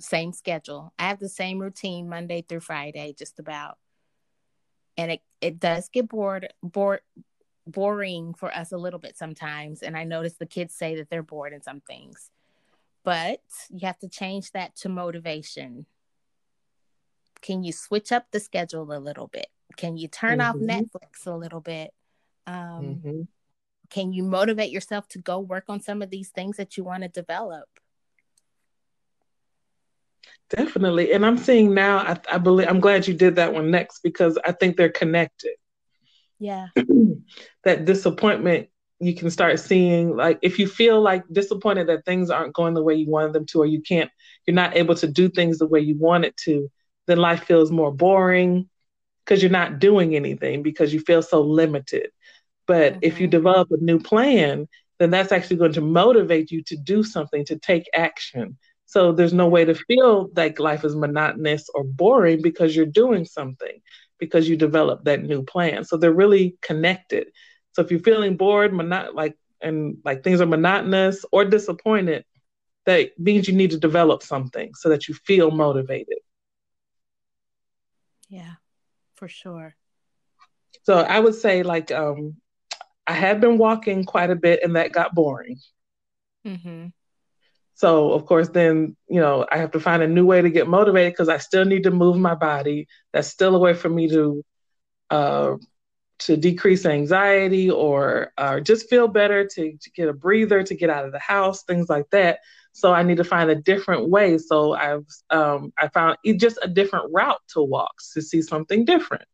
[0.00, 0.92] same schedule.
[0.98, 3.78] I have the same routine Monday through Friday, just about.
[4.96, 7.00] And it, it does get bored, bored,
[7.66, 9.82] boring for us a little bit sometimes.
[9.82, 12.30] And I notice the kids say that they're bored in some things.
[13.04, 13.40] But
[13.70, 15.86] you have to change that to motivation.
[17.42, 19.46] Can you switch up the schedule a little bit?
[19.76, 20.48] Can you turn mm-hmm.
[20.48, 21.92] off Netflix a little bit?
[22.46, 23.20] Um, mm-hmm.
[23.90, 27.02] can you motivate yourself to go work on some of these things that you want
[27.02, 27.68] to develop
[30.48, 34.00] definitely and i'm seeing now I, I believe i'm glad you did that one next
[34.04, 35.54] because i think they're connected
[36.38, 36.68] yeah
[37.64, 38.68] that disappointment
[39.00, 42.82] you can start seeing like if you feel like disappointed that things aren't going the
[42.82, 44.10] way you wanted them to or you can't
[44.46, 46.70] you're not able to do things the way you want it to
[47.06, 48.68] then life feels more boring
[49.24, 52.10] because you're not doing anything because you feel so limited
[52.66, 53.00] but mm-hmm.
[53.02, 53.38] if you mm-hmm.
[53.38, 57.58] develop a new plan then that's actually going to motivate you to do something to
[57.58, 62.74] take action so there's no way to feel like life is monotonous or boring because
[62.74, 63.80] you're doing something
[64.18, 67.28] because you develop that new plan so they're really connected
[67.76, 72.24] so if you're feeling bored, monot- like and like things are monotonous or disappointed,
[72.86, 76.16] that means you need to develop something so that you feel motivated.
[78.28, 78.54] Yeah,
[79.14, 79.74] for sure.
[80.82, 82.36] So I would say like um
[83.06, 85.58] I had been walking quite a bit and that got boring.
[86.46, 86.86] Mm-hmm.
[87.74, 90.68] So of course, then you know I have to find a new way to get
[90.68, 92.88] motivated because I still need to move my body.
[93.12, 94.44] That's still a way for me to
[95.10, 95.56] uh,
[96.18, 100.90] to decrease anxiety or uh, just feel better, to, to get a breather, to get
[100.90, 102.40] out of the house, things like that.
[102.76, 104.36] So I need to find a different way.
[104.36, 109.24] So I've um, I found just a different route to walks to see something different,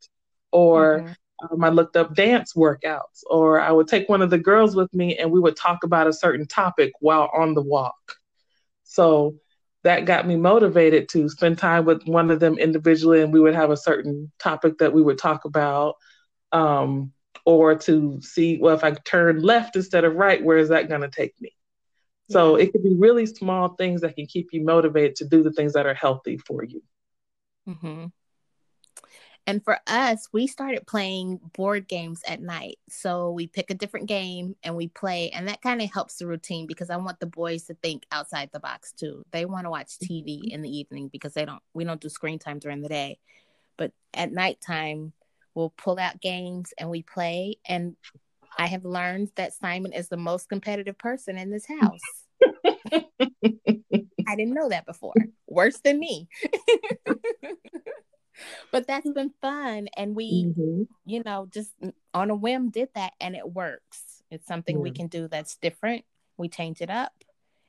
[0.52, 1.54] or mm-hmm.
[1.54, 4.94] um, I looked up dance workouts, or I would take one of the girls with
[4.94, 8.14] me and we would talk about a certain topic while on the walk.
[8.84, 9.34] So
[9.82, 13.56] that got me motivated to spend time with one of them individually, and we would
[13.56, 15.96] have a certain topic that we would talk about
[16.52, 17.10] um,
[17.44, 21.00] or to see, well, if I turn left instead of right, where is that going
[21.00, 21.52] to take me?
[22.30, 25.52] So it could be really small things that can keep you motivated to do the
[25.52, 26.82] things that are healthy for you.
[27.68, 28.06] Mm-hmm.
[29.46, 32.78] And for us, we started playing board games at night.
[32.88, 36.28] So we pick a different game and we play, and that kind of helps the
[36.28, 39.24] routine because I want the boys to think outside the box too.
[39.32, 40.54] They want to watch TV mm-hmm.
[40.54, 41.62] in the evening because they don't.
[41.74, 43.18] We don't do screen time during the day,
[43.76, 45.12] but at nighttime
[45.54, 47.56] we'll pull out games and we play.
[47.66, 47.96] And
[48.58, 52.00] I have learned that Simon is the most competitive person in this house.
[54.28, 55.14] I didn't know that before.
[55.46, 56.28] Worse than me.
[58.70, 59.88] but that's been fun.
[59.96, 60.82] And we, mm-hmm.
[61.04, 61.72] you know, just
[62.14, 64.22] on a whim did that and it works.
[64.30, 64.82] It's something yeah.
[64.82, 66.04] we can do that's different.
[66.38, 67.12] We change it up.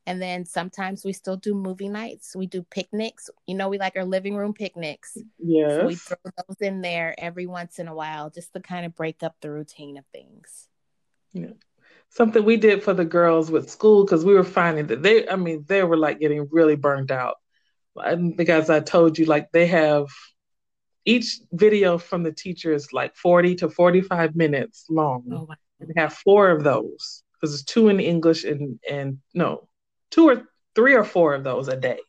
[0.05, 2.35] And then sometimes we still do movie nights.
[2.35, 3.29] We do picnics.
[3.47, 5.17] You know, we like our living room picnics.
[5.39, 5.69] Yeah.
[5.69, 8.95] So we throw those in there every once in a while just to kind of
[8.95, 10.67] break up the routine of things.
[11.33, 11.51] Yeah.
[12.09, 15.35] Something we did for the girls with school because we were finding that they, I
[15.35, 17.35] mean, they were like getting really burned out.
[17.97, 20.07] I think, as I told you, like they have
[21.05, 25.23] each video from the teacher is like 40 to 45 minutes long.
[25.31, 25.55] Oh, wow.
[25.79, 29.67] They have four of those because it's two in English and, and no,
[30.11, 30.43] two or
[30.75, 31.99] three or four of those a day,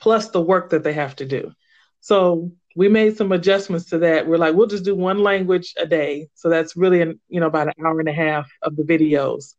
[0.00, 1.52] plus the work that they have to do.
[2.00, 4.28] So we made some adjustments to that.
[4.28, 6.28] We're like, we'll just do one language a day.
[6.34, 9.54] So that's really, an, you know, about an hour and a half of the videos.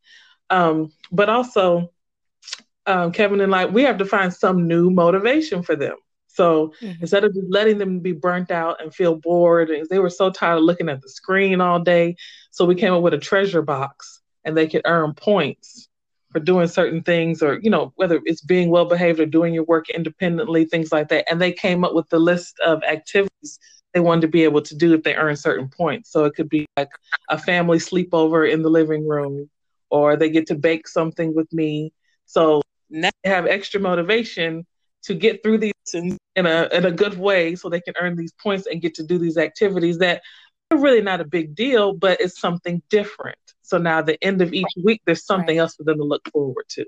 [0.51, 1.91] Um, but also,
[2.85, 5.97] um, Kevin and like, we have to find some new motivation for them.
[6.27, 7.01] So mm-hmm.
[7.01, 10.29] instead of just letting them be burnt out and feel bored, and they were so
[10.29, 12.15] tired of looking at the screen all day,
[12.51, 15.86] so we came up with a treasure box, and they could earn points
[16.37, 19.63] for doing certain things or you know whether it's being well behaved or doing your
[19.63, 21.25] work independently things like that.
[21.29, 23.59] And they came up with the list of activities
[23.93, 26.11] they wanted to be able to do if they earn certain points.
[26.11, 26.89] So it could be like
[27.29, 29.49] a family sleepover in the living room
[29.89, 31.91] or they get to bake something with me.
[32.25, 34.67] So now they have extra motivation
[35.03, 38.33] to get through these in, a in a good way so they can earn these
[38.43, 40.21] points and get to do these activities that
[40.71, 44.71] really not a big deal but it's something different so now the end of each
[44.81, 45.63] week, there's something right.
[45.63, 46.85] else for them to look forward to.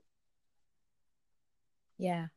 [1.97, 2.27] Yeah.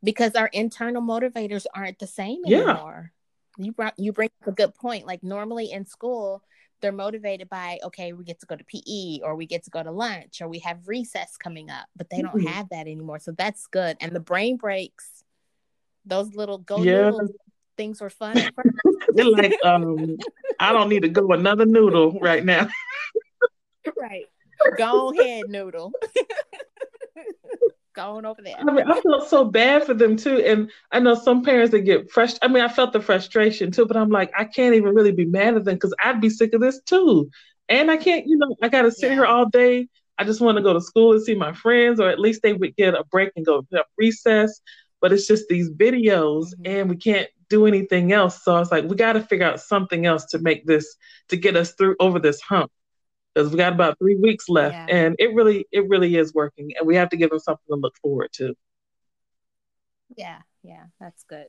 [0.00, 3.10] Because our internal motivators aren't the same anymore.
[3.58, 3.64] Yeah.
[3.64, 5.08] You brought you bring up a good point.
[5.08, 6.44] Like normally in school,
[6.80, 9.82] they're motivated by okay, we get to go to PE or we get to go
[9.82, 12.46] to lunch or we have recess coming up, but they don't mm-hmm.
[12.46, 13.18] have that anymore.
[13.18, 13.96] So that's good.
[14.00, 15.24] And the brain breaks,
[16.06, 17.10] those little go yeah.
[17.76, 18.40] Things were fun.
[19.08, 20.16] They're like, um,
[20.58, 22.68] I don't need to go another noodle right now.
[24.00, 24.26] right.
[24.78, 25.92] Go ahead, noodle.
[27.94, 28.56] Going over there.
[28.58, 30.38] I mean, I felt so bad for them too.
[30.38, 32.50] And I know some parents that get frustrated.
[32.50, 35.26] I mean, I felt the frustration too, but I'm like, I can't even really be
[35.26, 37.30] mad at them because I'd be sick of this too.
[37.68, 39.14] And I can't, you know, I got to sit yeah.
[39.14, 39.86] here all day.
[40.18, 42.52] I just want to go to school and see my friends, or at least they
[42.52, 44.60] would get a break and go to recess.
[45.00, 46.66] But it's just these videos, mm-hmm.
[46.66, 48.42] and we can't do anything else.
[48.42, 50.96] So I was like, we got to figure out something else to make this,
[51.28, 52.70] to get us through over this hump.
[53.34, 54.96] because we got about three weeks left, yeah.
[54.96, 57.76] and it really it really is working, and we have to give them something to
[57.76, 58.54] look forward to.
[60.16, 61.46] Yeah, yeah, that's good.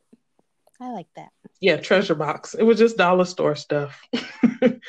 [0.80, 1.30] I like that.
[1.62, 2.54] Yeah, treasure box.
[2.54, 4.00] It was just dollar store stuff.
[4.14, 4.82] um,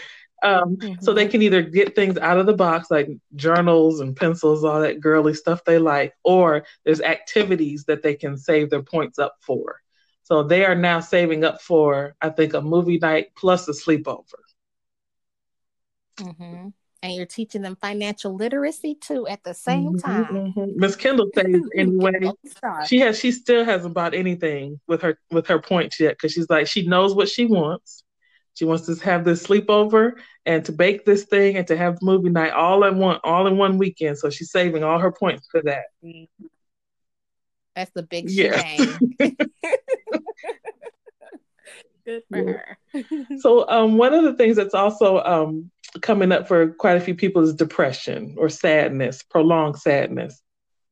[0.42, 0.94] mm-hmm.
[1.00, 1.30] So they mm-hmm.
[1.30, 5.34] can either get things out of the box, like journals and pencils, all that girly
[5.34, 9.80] stuff they like, or there's activities that they can save their points up for.
[10.26, 14.24] So they are now saving up for, I think, a movie night plus a sleepover.
[16.18, 16.68] Mm-hmm
[17.06, 20.24] and you're teaching them financial literacy too at the same mm-hmm, time.
[20.24, 20.80] Mm-hmm.
[20.80, 22.32] Miss Kendall says anyway,
[22.86, 26.50] she has she still hasn't bought anything with her with her points yet because she's
[26.50, 28.02] like she knows what she wants.
[28.54, 30.12] She wants to have this sleepover
[30.46, 33.56] and to bake this thing and to have movie night all in one all in
[33.56, 34.18] one weekend.
[34.18, 35.84] So she's saving all her points for that.
[37.76, 38.76] That's the big yeah.
[42.06, 42.52] Good for yeah.
[42.52, 42.78] her.
[43.38, 47.14] so um, one of the things that's also um, coming up for quite a few
[47.14, 50.40] people is depression or sadness, prolonged sadness.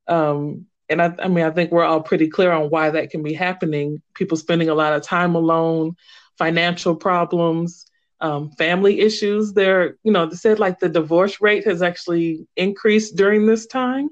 [0.06, 3.22] Um, and I, I mean, I think we're all pretty clear on why that can
[3.22, 4.02] be happening.
[4.14, 5.96] People spending a lot of time alone,
[6.36, 7.86] financial problems,
[8.20, 9.54] um, family issues.
[9.54, 14.10] There, you know, they said like the divorce rate has actually increased during this time.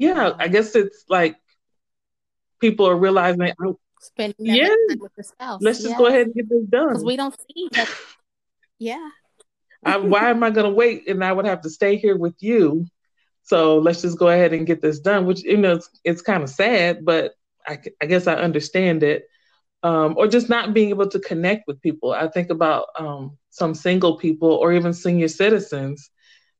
[0.00, 1.36] Yeah, I guess it's like
[2.60, 3.52] people are realizing.
[3.64, 4.74] Oh, Spending yeah.
[4.98, 5.60] with the spouse.
[5.62, 7.88] Let's just go ahead and get this done because we don't see that
[8.80, 9.10] yeah.
[9.84, 11.06] I, why am I going to wait?
[11.06, 12.86] And I would have to stay here with you.
[13.44, 16.42] So let's just go ahead and get this done, which, you know, it's, it's kind
[16.42, 17.34] of sad, but
[17.66, 19.24] I, I guess I understand it.
[19.82, 22.12] Um, or just not being able to connect with people.
[22.12, 26.10] I think about um, some single people or even senior citizens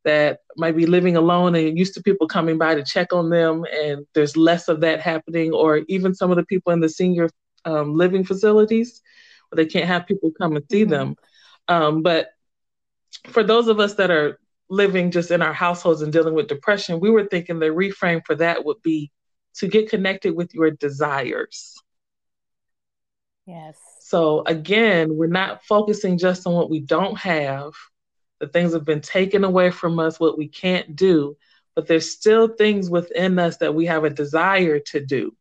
[0.05, 3.65] that might be living alone and used to people coming by to check on them,
[3.73, 5.53] and there's less of that happening.
[5.53, 7.29] Or even some of the people in the senior
[7.65, 9.03] um, living facilities
[9.49, 10.91] where they can't have people come and see mm-hmm.
[10.91, 11.17] them.
[11.69, 12.31] Um, but
[13.29, 17.01] for those of us that are living just in our households and dealing with depression,
[17.01, 19.11] we were thinking the reframe for that would be
[19.57, 21.77] to get connected with your desires.
[23.47, 23.77] Yes.
[24.01, 27.73] So again, we're not focusing just on what we don't have,
[28.41, 31.37] the things have been taken away from us, what we can't do,
[31.75, 35.37] but there's still things within us that we have a desire to do,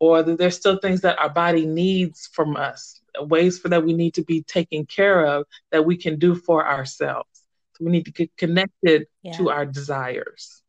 [0.00, 3.92] or that there's still things that our body needs from us ways for that we
[3.92, 7.28] need to be taken care of that we can do for ourselves.
[7.76, 9.36] So we need to get connected yeah.
[9.36, 10.62] to our desires.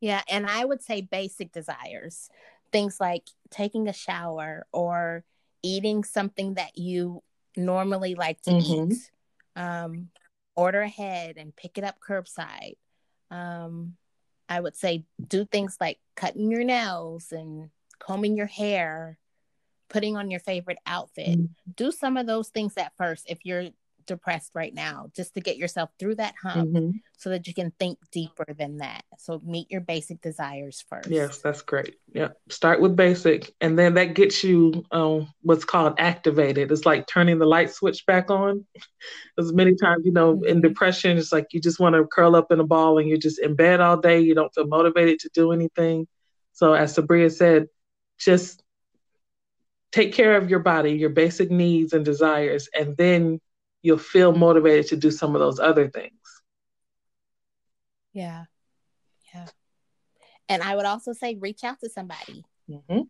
[0.00, 2.28] Yeah, and I would say basic desires.
[2.72, 5.24] Things like taking a shower or
[5.62, 7.22] eating something that you
[7.56, 8.92] normally like to mm-hmm.
[8.92, 9.10] eat.
[9.56, 10.10] Um,
[10.54, 12.76] order ahead and pick it up curbside.
[13.30, 13.96] Um,
[14.48, 19.18] I would say do things like cutting your nails and combing your hair
[19.88, 21.28] putting on your favorite outfit.
[21.28, 21.72] Mm-hmm.
[21.76, 23.68] Do some of those things at first if you're
[24.06, 26.90] depressed right now, just to get yourself through that hump mm-hmm.
[27.16, 29.04] so that you can think deeper than that.
[29.18, 31.08] So meet your basic desires first.
[31.08, 31.96] Yes, that's great.
[32.12, 32.28] Yeah.
[32.48, 36.72] Start with basic and then that gets you um, what's called activated.
[36.72, 38.64] It's like turning the light switch back on.
[39.38, 40.46] As many times, you know, mm-hmm.
[40.46, 43.18] in depression, it's like you just want to curl up in a ball and you're
[43.18, 44.20] just in bed all day.
[44.20, 46.06] You don't feel motivated to do anything.
[46.52, 47.66] So as Sabria said,
[48.18, 48.62] just
[49.92, 53.40] take care of your body, your basic needs and desires, and then
[53.86, 56.42] you'll feel motivated to do some of those other things.
[58.12, 58.46] Yeah.
[59.32, 59.46] Yeah.
[60.48, 62.44] And I would also say reach out to somebody.
[62.68, 63.02] Mm-hmm.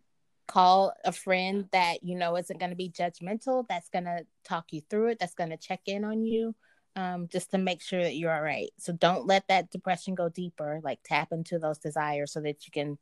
[0.47, 4.67] Call a friend that you know isn't going to be judgmental, that's going to talk
[4.71, 6.55] you through it, that's going to check in on you,
[6.95, 8.71] um, just to make sure that you're all right.
[8.79, 10.81] So don't let that depression go deeper.
[10.85, 12.99] Like tap into those desires so that you can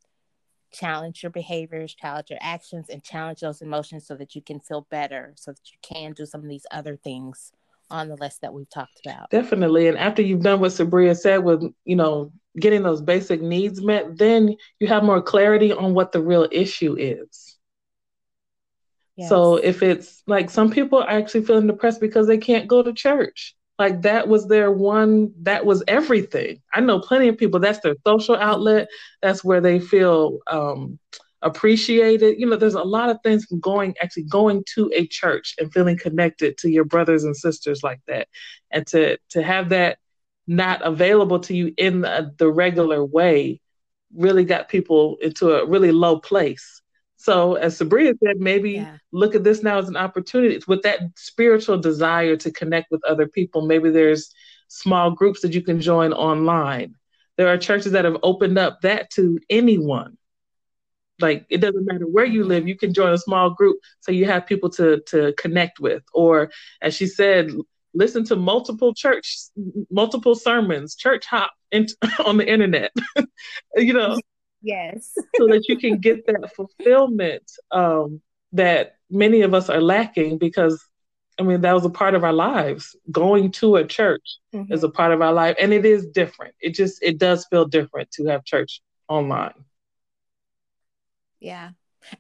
[0.73, 4.87] challenge your behaviors, challenge your actions, and challenge those emotions so that you can feel
[4.91, 7.53] better, so that you can do some of these other things
[7.91, 9.31] on the list that we've talked about.
[9.31, 9.89] Definitely.
[9.89, 14.17] And after you've done what Sabria said with, you know, getting those basic needs met,
[14.17, 17.57] then you have more clarity on what the real issue is.
[19.17, 19.29] Yes.
[19.29, 22.93] So if it's like some people are actually feeling depressed because they can't go to
[22.93, 27.81] church like that was their one that was everything i know plenty of people that's
[27.81, 28.89] their social outlet
[29.23, 30.99] that's where they feel um,
[31.45, 35.55] appreciated you know there's a lot of things from going actually going to a church
[35.59, 38.27] and feeling connected to your brothers and sisters like that
[38.71, 39.99] and to to have that
[40.47, 43.61] not available to you in the, the regular way
[44.15, 46.83] really got people into a really low place
[47.25, 48.99] so, as Sabria said, maybe yeah.
[49.11, 53.27] look at this now as an opportunity with that spiritual desire to connect with other
[53.27, 53.67] people.
[53.67, 54.31] Maybe there's
[54.69, 56.97] small groups that you can join online.
[57.39, 60.19] There are churches that have opened up that to anyone.
[61.21, 64.27] Like it doesn't matter where you live, you can join a small group so you
[64.27, 66.03] have people to to connect with.
[66.13, 66.51] Or
[66.83, 67.51] as she said,
[67.95, 69.37] listen to multiple church,
[69.91, 71.87] multiple sermons, church hop in,
[72.25, 72.93] on the internet,
[73.77, 74.19] you know.
[74.67, 75.13] Yes.
[75.37, 80.83] so that you can get that fulfillment um, that many of us are lacking because
[81.39, 82.95] I mean, that was a part of our lives.
[83.11, 84.73] Going to a church mm-hmm.
[84.73, 86.55] is a part of our life, and it is different.
[86.61, 89.53] It just it does feel different to have church online.
[91.45, 91.71] Yeah,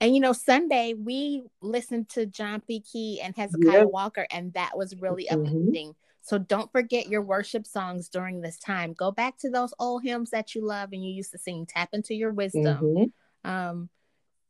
[0.00, 2.80] and you know, Sunday we listened to John P.
[2.80, 3.88] Kee and Hezekiah yep.
[3.88, 5.46] Walker, and that was really mm-hmm.
[5.46, 5.94] uplifting.
[6.22, 8.94] So don't forget your worship songs during this time.
[8.94, 11.66] Go back to those old hymns that you love and you used to sing.
[11.66, 12.64] Tap into your wisdom.
[12.64, 13.50] Mm-hmm.
[13.50, 13.90] Um,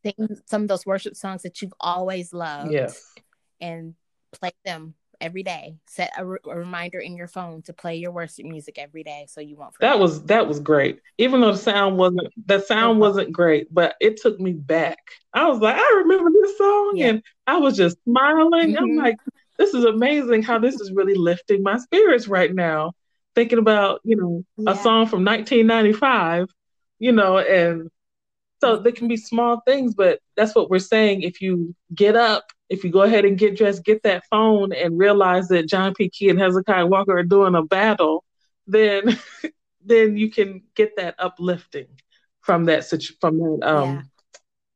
[0.05, 2.70] sing some of those worship songs that you've always loved.
[2.70, 3.12] Yes.
[3.61, 3.95] And
[4.33, 4.95] play them
[5.25, 5.77] every day.
[5.87, 9.25] Set a, re- a, reminder in your phone to play your worship music every day,
[9.29, 9.75] so you won't.
[9.75, 9.93] Forget.
[9.93, 11.01] That was that was great.
[11.18, 14.99] Even though the sound wasn't the sound wasn't great, but it took me back.
[15.33, 17.07] I was like, I remember this song, yeah.
[17.09, 18.75] and I was just smiling.
[18.75, 18.85] Mm-hmm.
[18.85, 19.16] I'm like,
[19.59, 22.93] this is amazing how this is really lifting my spirits right now.
[23.35, 24.72] Thinking about you know yeah.
[24.72, 26.49] a song from 1995,
[26.99, 27.91] you know, and
[28.61, 31.22] so there can be small things, but that's what we're saying.
[31.22, 32.45] If you get up,
[32.75, 36.11] if you go ahead and get dressed, get that phone and realize that John P.
[36.11, 38.25] Kee and Hezekiah Walker are doing a battle,
[38.66, 39.18] then
[39.85, 41.89] then you can get that uplifting
[42.41, 42.85] from that
[43.20, 44.03] from that um yeah.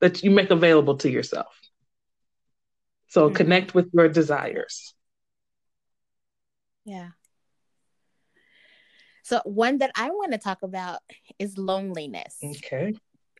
[0.00, 1.54] that you make available to yourself.
[3.08, 3.36] So mm-hmm.
[3.36, 4.94] connect with your desires.
[6.84, 7.10] Yeah.
[9.24, 11.00] So one that I want to talk about
[11.38, 12.38] is loneliness.
[12.42, 12.94] Okay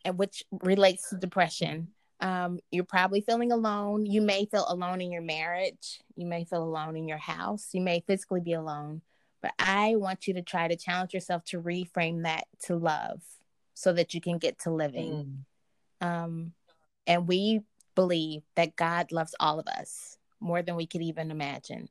[0.05, 1.89] and which relates to depression.
[2.21, 4.07] Um, you're probably feeling alone.
[4.07, 6.01] You may feel alone in your marriage.
[6.17, 7.69] You may feel alone in your house.
[7.73, 9.03] You may physically be alone.
[9.41, 13.23] But I want you to try to challenge yourself to reframe that to love
[13.75, 15.45] so that you can get to living.
[16.03, 16.07] Mm.
[16.07, 16.53] Um,
[17.07, 17.61] and we
[17.95, 21.89] believe that God loves all of us more than we could even imagine.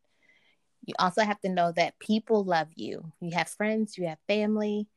[0.86, 3.12] You also have to know that people love you.
[3.20, 4.88] You have friends, you have family,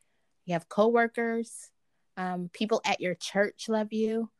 [0.44, 1.70] you have coworkers,
[2.16, 4.30] um, people at your church love you.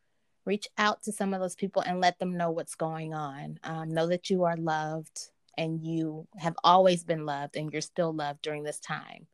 [0.45, 3.59] Reach out to some of those people and let them know what's going on.
[3.63, 8.13] Um, know that you are loved and you have always been loved and you're still
[8.13, 9.27] loved during this time.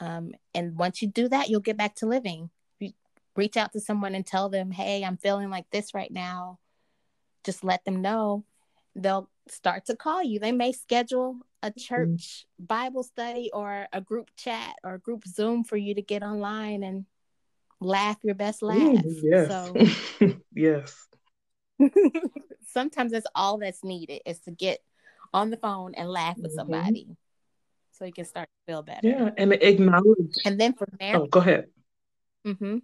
[0.00, 2.50] Um, and once you do that, you'll get back to living.
[2.80, 2.92] You
[3.36, 6.58] reach out to someone and tell them, hey, I'm feeling like this right now.
[7.44, 8.44] Just let them know.
[8.94, 10.38] They'll start to call you.
[10.38, 11.80] They may schedule a mm-hmm.
[11.80, 12.64] church mm-hmm.
[12.66, 16.82] Bible study or a group chat or a group Zoom for you to get online
[16.82, 17.06] and
[17.82, 18.78] laugh your best laugh.
[18.78, 19.48] Ooh, yes.
[19.48, 21.06] So yes.
[22.72, 24.80] sometimes that's all that's needed is to get
[25.34, 26.72] on the phone and laugh with mm-hmm.
[26.72, 27.16] somebody
[27.92, 29.06] so you can start to feel better.
[29.06, 30.34] Yeah, and acknowledge.
[30.44, 31.66] And then for married, oh, go ahead.
[32.46, 32.78] Mm-hmm.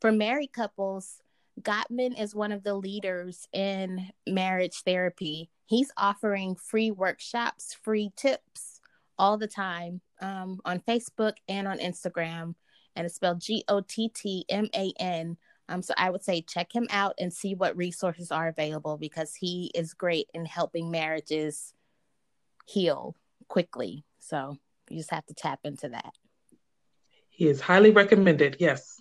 [0.00, 1.20] For married couples,
[1.60, 5.50] Gottman is one of the leaders in marriage therapy.
[5.66, 8.80] He's offering free workshops, free tips
[9.18, 12.54] all the time um, on Facebook and on Instagram
[12.96, 15.36] and it's spelled G O T T M A N.
[15.68, 19.34] Um, so I would say check him out and see what resources are available because
[19.34, 21.72] he is great in helping marriages
[22.66, 23.16] heal
[23.48, 24.04] quickly.
[24.18, 24.58] So
[24.90, 26.12] you just have to tap into that.
[27.30, 28.56] He is highly recommended.
[28.60, 29.00] Yes.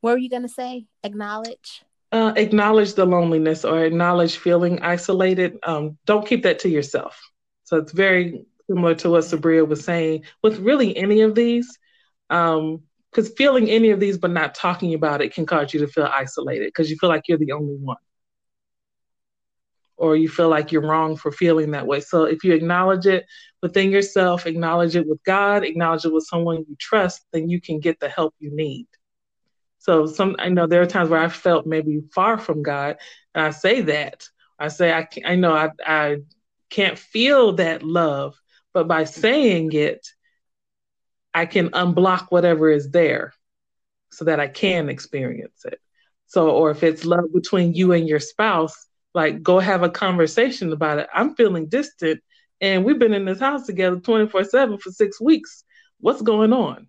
[0.00, 0.86] What were you going to say?
[1.02, 1.82] Acknowledge?
[2.10, 5.58] Uh, acknowledge the loneliness or acknowledge feeling isolated.
[5.62, 7.20] Um, don't keep that to yourself.
[7.64, 11.78] So it's very similar to what Sabria was saying with really any of these.
[12.30, 15.86] Um, because feeling any of these but not talking about it can cause you to
[15.88, 17.96] feel isolated because you feel like you're the only one.
[19.96, 22.00] Or you feel like you're wrong for feeling that way.
[22.00, 23.24] So if you acknowledge it
[23.62, 27.80] within yourself acknowledge it with god acknowledge it with someone you trust then you can
[27.80, 28.86] get the help you need.
[29.78, 32.98] So some i know there are times where i felt maybe far from god
[33.34, 34.28] and i say that.
[34.58, 36.18] I say i, I know I, I
[36.70, 38.38] can't feel that love
[38.72, 40.06] but by saying it,
[41.34, 43.32] I can unblock whatever is there
[44.10, 45.80] so that I can experience it.
[46.26, 48.74] So, or if it's love between you and your spouse,
[49.14, 51.08] like go have a conversation about it.
[51.12, 52.20] I'm feeling distant
[52.60, 55.64] and we've been in this house together 24 7 for six weeks.
[56.00, 56.88] What's going on?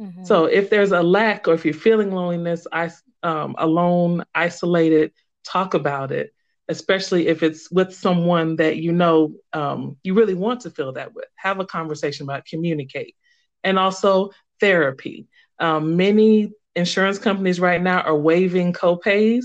[0.00, 0.24] Mm-hmm.
[0.24, 2.90] So, if there's a lack or if you're feeling loneliness, I,
[3.22, 5.12] um, alone, isolated,
[5.44, 6.32] talk about it
[6.68, 11.14] especially if it's with someone that you know um, you really want to feel that
[11.14, 11.26] with.
[11.36, 13.14] Have a conversation about, communicate,
[13.62, 15.28] and also therapy.
[15.58, 19.44] Um, many insurance companies right now are waiving copays.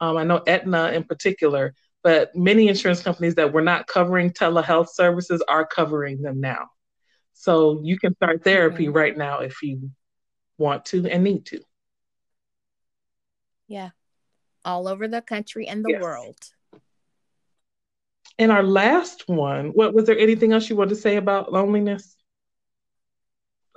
[0.00, 4.88] Um, I know Aetna in particular, but many insurance companies that were not covering telehealth
[4.88, 6.68] services are covering them now.
[7.34, 8.96] So you can start therapy mm-hmm.
[8.96, 9.90] right now if you
[10.58, 11.60] want to and need to.
[13.66, 13.90] Yeah
[14.64, 16.02] all over the country and the yes.
[16.02, 16.36] world.
[18.38, 22.16] And our last one, what was there anything else you want to say about loneliness?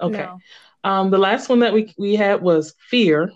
[0.01, 0.17] Okay.
[0.17, 0.39] No.
[0.83, 3.31] Um, the last one that we, we had was fear.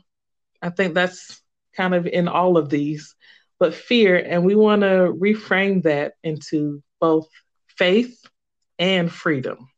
[0.62, 1.41] I think that's
[1.76, 3.16] kind of in all of these,
[3.60, 4.16] but fear.
[4.16, 7.28] And we want to reframe that into both
[7.68, 8.22] faith
[8.78, 9.70] and freedom.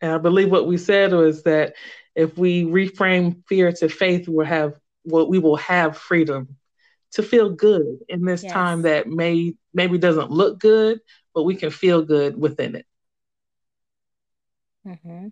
[0.00, 1.74] And I believe what we said was that
[2.14, 4.74] if we reframe fear to faith, we'll have
[5.04, 6.56] what we will have freedom
[7.12, 8.52] to feel good in this yes.
[8.52, 11.00] time that may maybe doesn't look good,
[11.34, 12.86] but we can feel good within it.
[14.86, 15.28] Mm-hmm.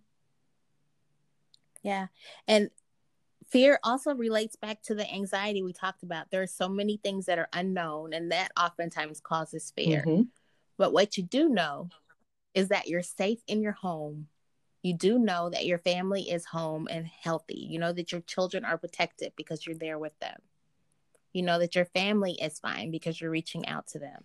[1.83, 2.07] Yeah.
[2.47, 2.71] And
[3.51, 6.31] fear also relates back to the anxiety we talked about.
[6.31, 10.05] There are so many things that are unknown, and that oftentimes causes fear.
[10.07, 10.23] Mm-hmm.
[10.77, 11.89] But what you do know
[12.55, 14.29] is that you're safe in your home.
[14.83, 17.67] You do know that your family is home and healthy.
[17.69, 20.39] You know that your children are protected because you're there with them.
[21.33, 24.25] You know that your family is fine because you're reaching out to them.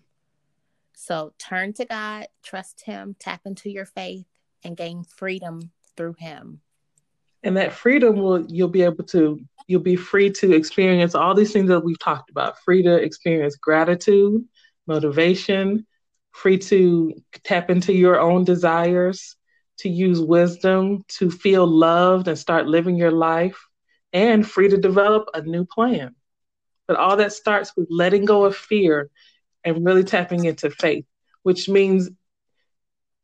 [0.95, 4.26] So turn to God, trust Him, tap into your faith,
[4.64, 6.62] and gain freedom through Him.
[7.43, 11.51] And that freedom will, you'll be able to, you'll be free to experience all these
[11.51, 14.43] things that we've talked about free to experience gratitude,
[14.88, 15.86] motivation,
[16.32, 19.36] free to tap into your own desires,
[19.80, 23.67] to use wisdom, to feel loved and start living your life,
[24.13, 26.15] and free to develop a new plan.
[26.88, 29.09] But all that starts with letting go of fear
[29.63, 31.05] and really tapping into faith,
[31.43, 32.09] which means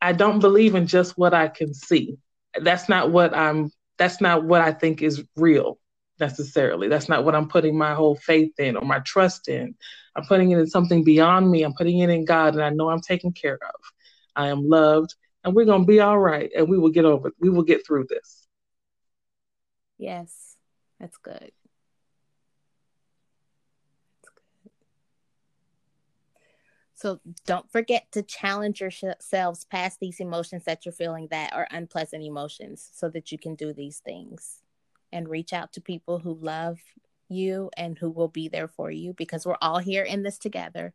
[0.02, 2.18] I don't believe in just what I can see.
[2.60, 5.78] That's not what I'm that's not what I think is real
[6.20, 6.88] necessarily.
[6.88, 9.76] That's not what I'm putting my whole faith in or my trust in.
[10.16, 11.62] I'm putting it in something beyond me.
[11.64, 13.82] I'm putting it in God and I know I'm taken care of.
[14.36, 15.14] I am loved
[15.44, 17.32] and we're going to be all right and we will get over.
[17.39, 18.48] We will get through this.
[19.98, 20.56] Yes.
[21.00, 21.52] That's good.
[26.94, 32.24] So don't forget to challenge yourselves past these emotions that you're feeling that are unpleasant
[32.24, 34.60] emotions so that you can do these things
[35.12, 36.78] and reach out to people who love
[37.28, 40.94] you and who will be there for you because we're all here in this together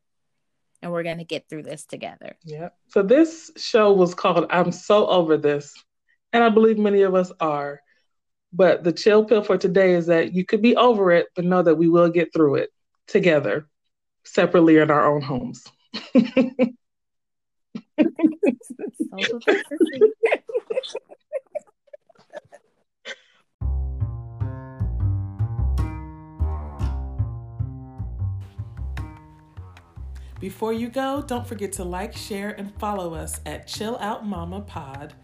[0.82, 2.36] and we're going to get through this together.
[2.44, 2.70] Yeah.
[2.88, 5.74] So this show was called I'm So Over This.
[6.32, 7.80] And I believe many of us are.
[8.52, 11.62] But the chill pill for today is that you could be over it, but know
[11.62, 12.70] that we will get through it
[13.06, 13.68] together,
[14.24, 15.64] separately in our own homes.
[30.38, 34.60] Before you go, don't forget to like, share, and follow us at Chill Out Mama
[34.60, 35.14] Pod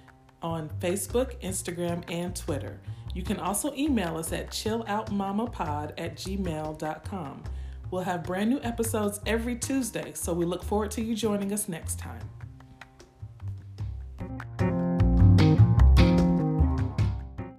[0.41, 2.81] on Facebook, Instagram, and Twitter.
[3.15, 7.45] You can also email us at chilloutmamapod at gmail.com.
[7.91, 11.69] We'll have brand new episodes every Tuesday, so we look forward to you joining us
[11.69, 12.23] next time.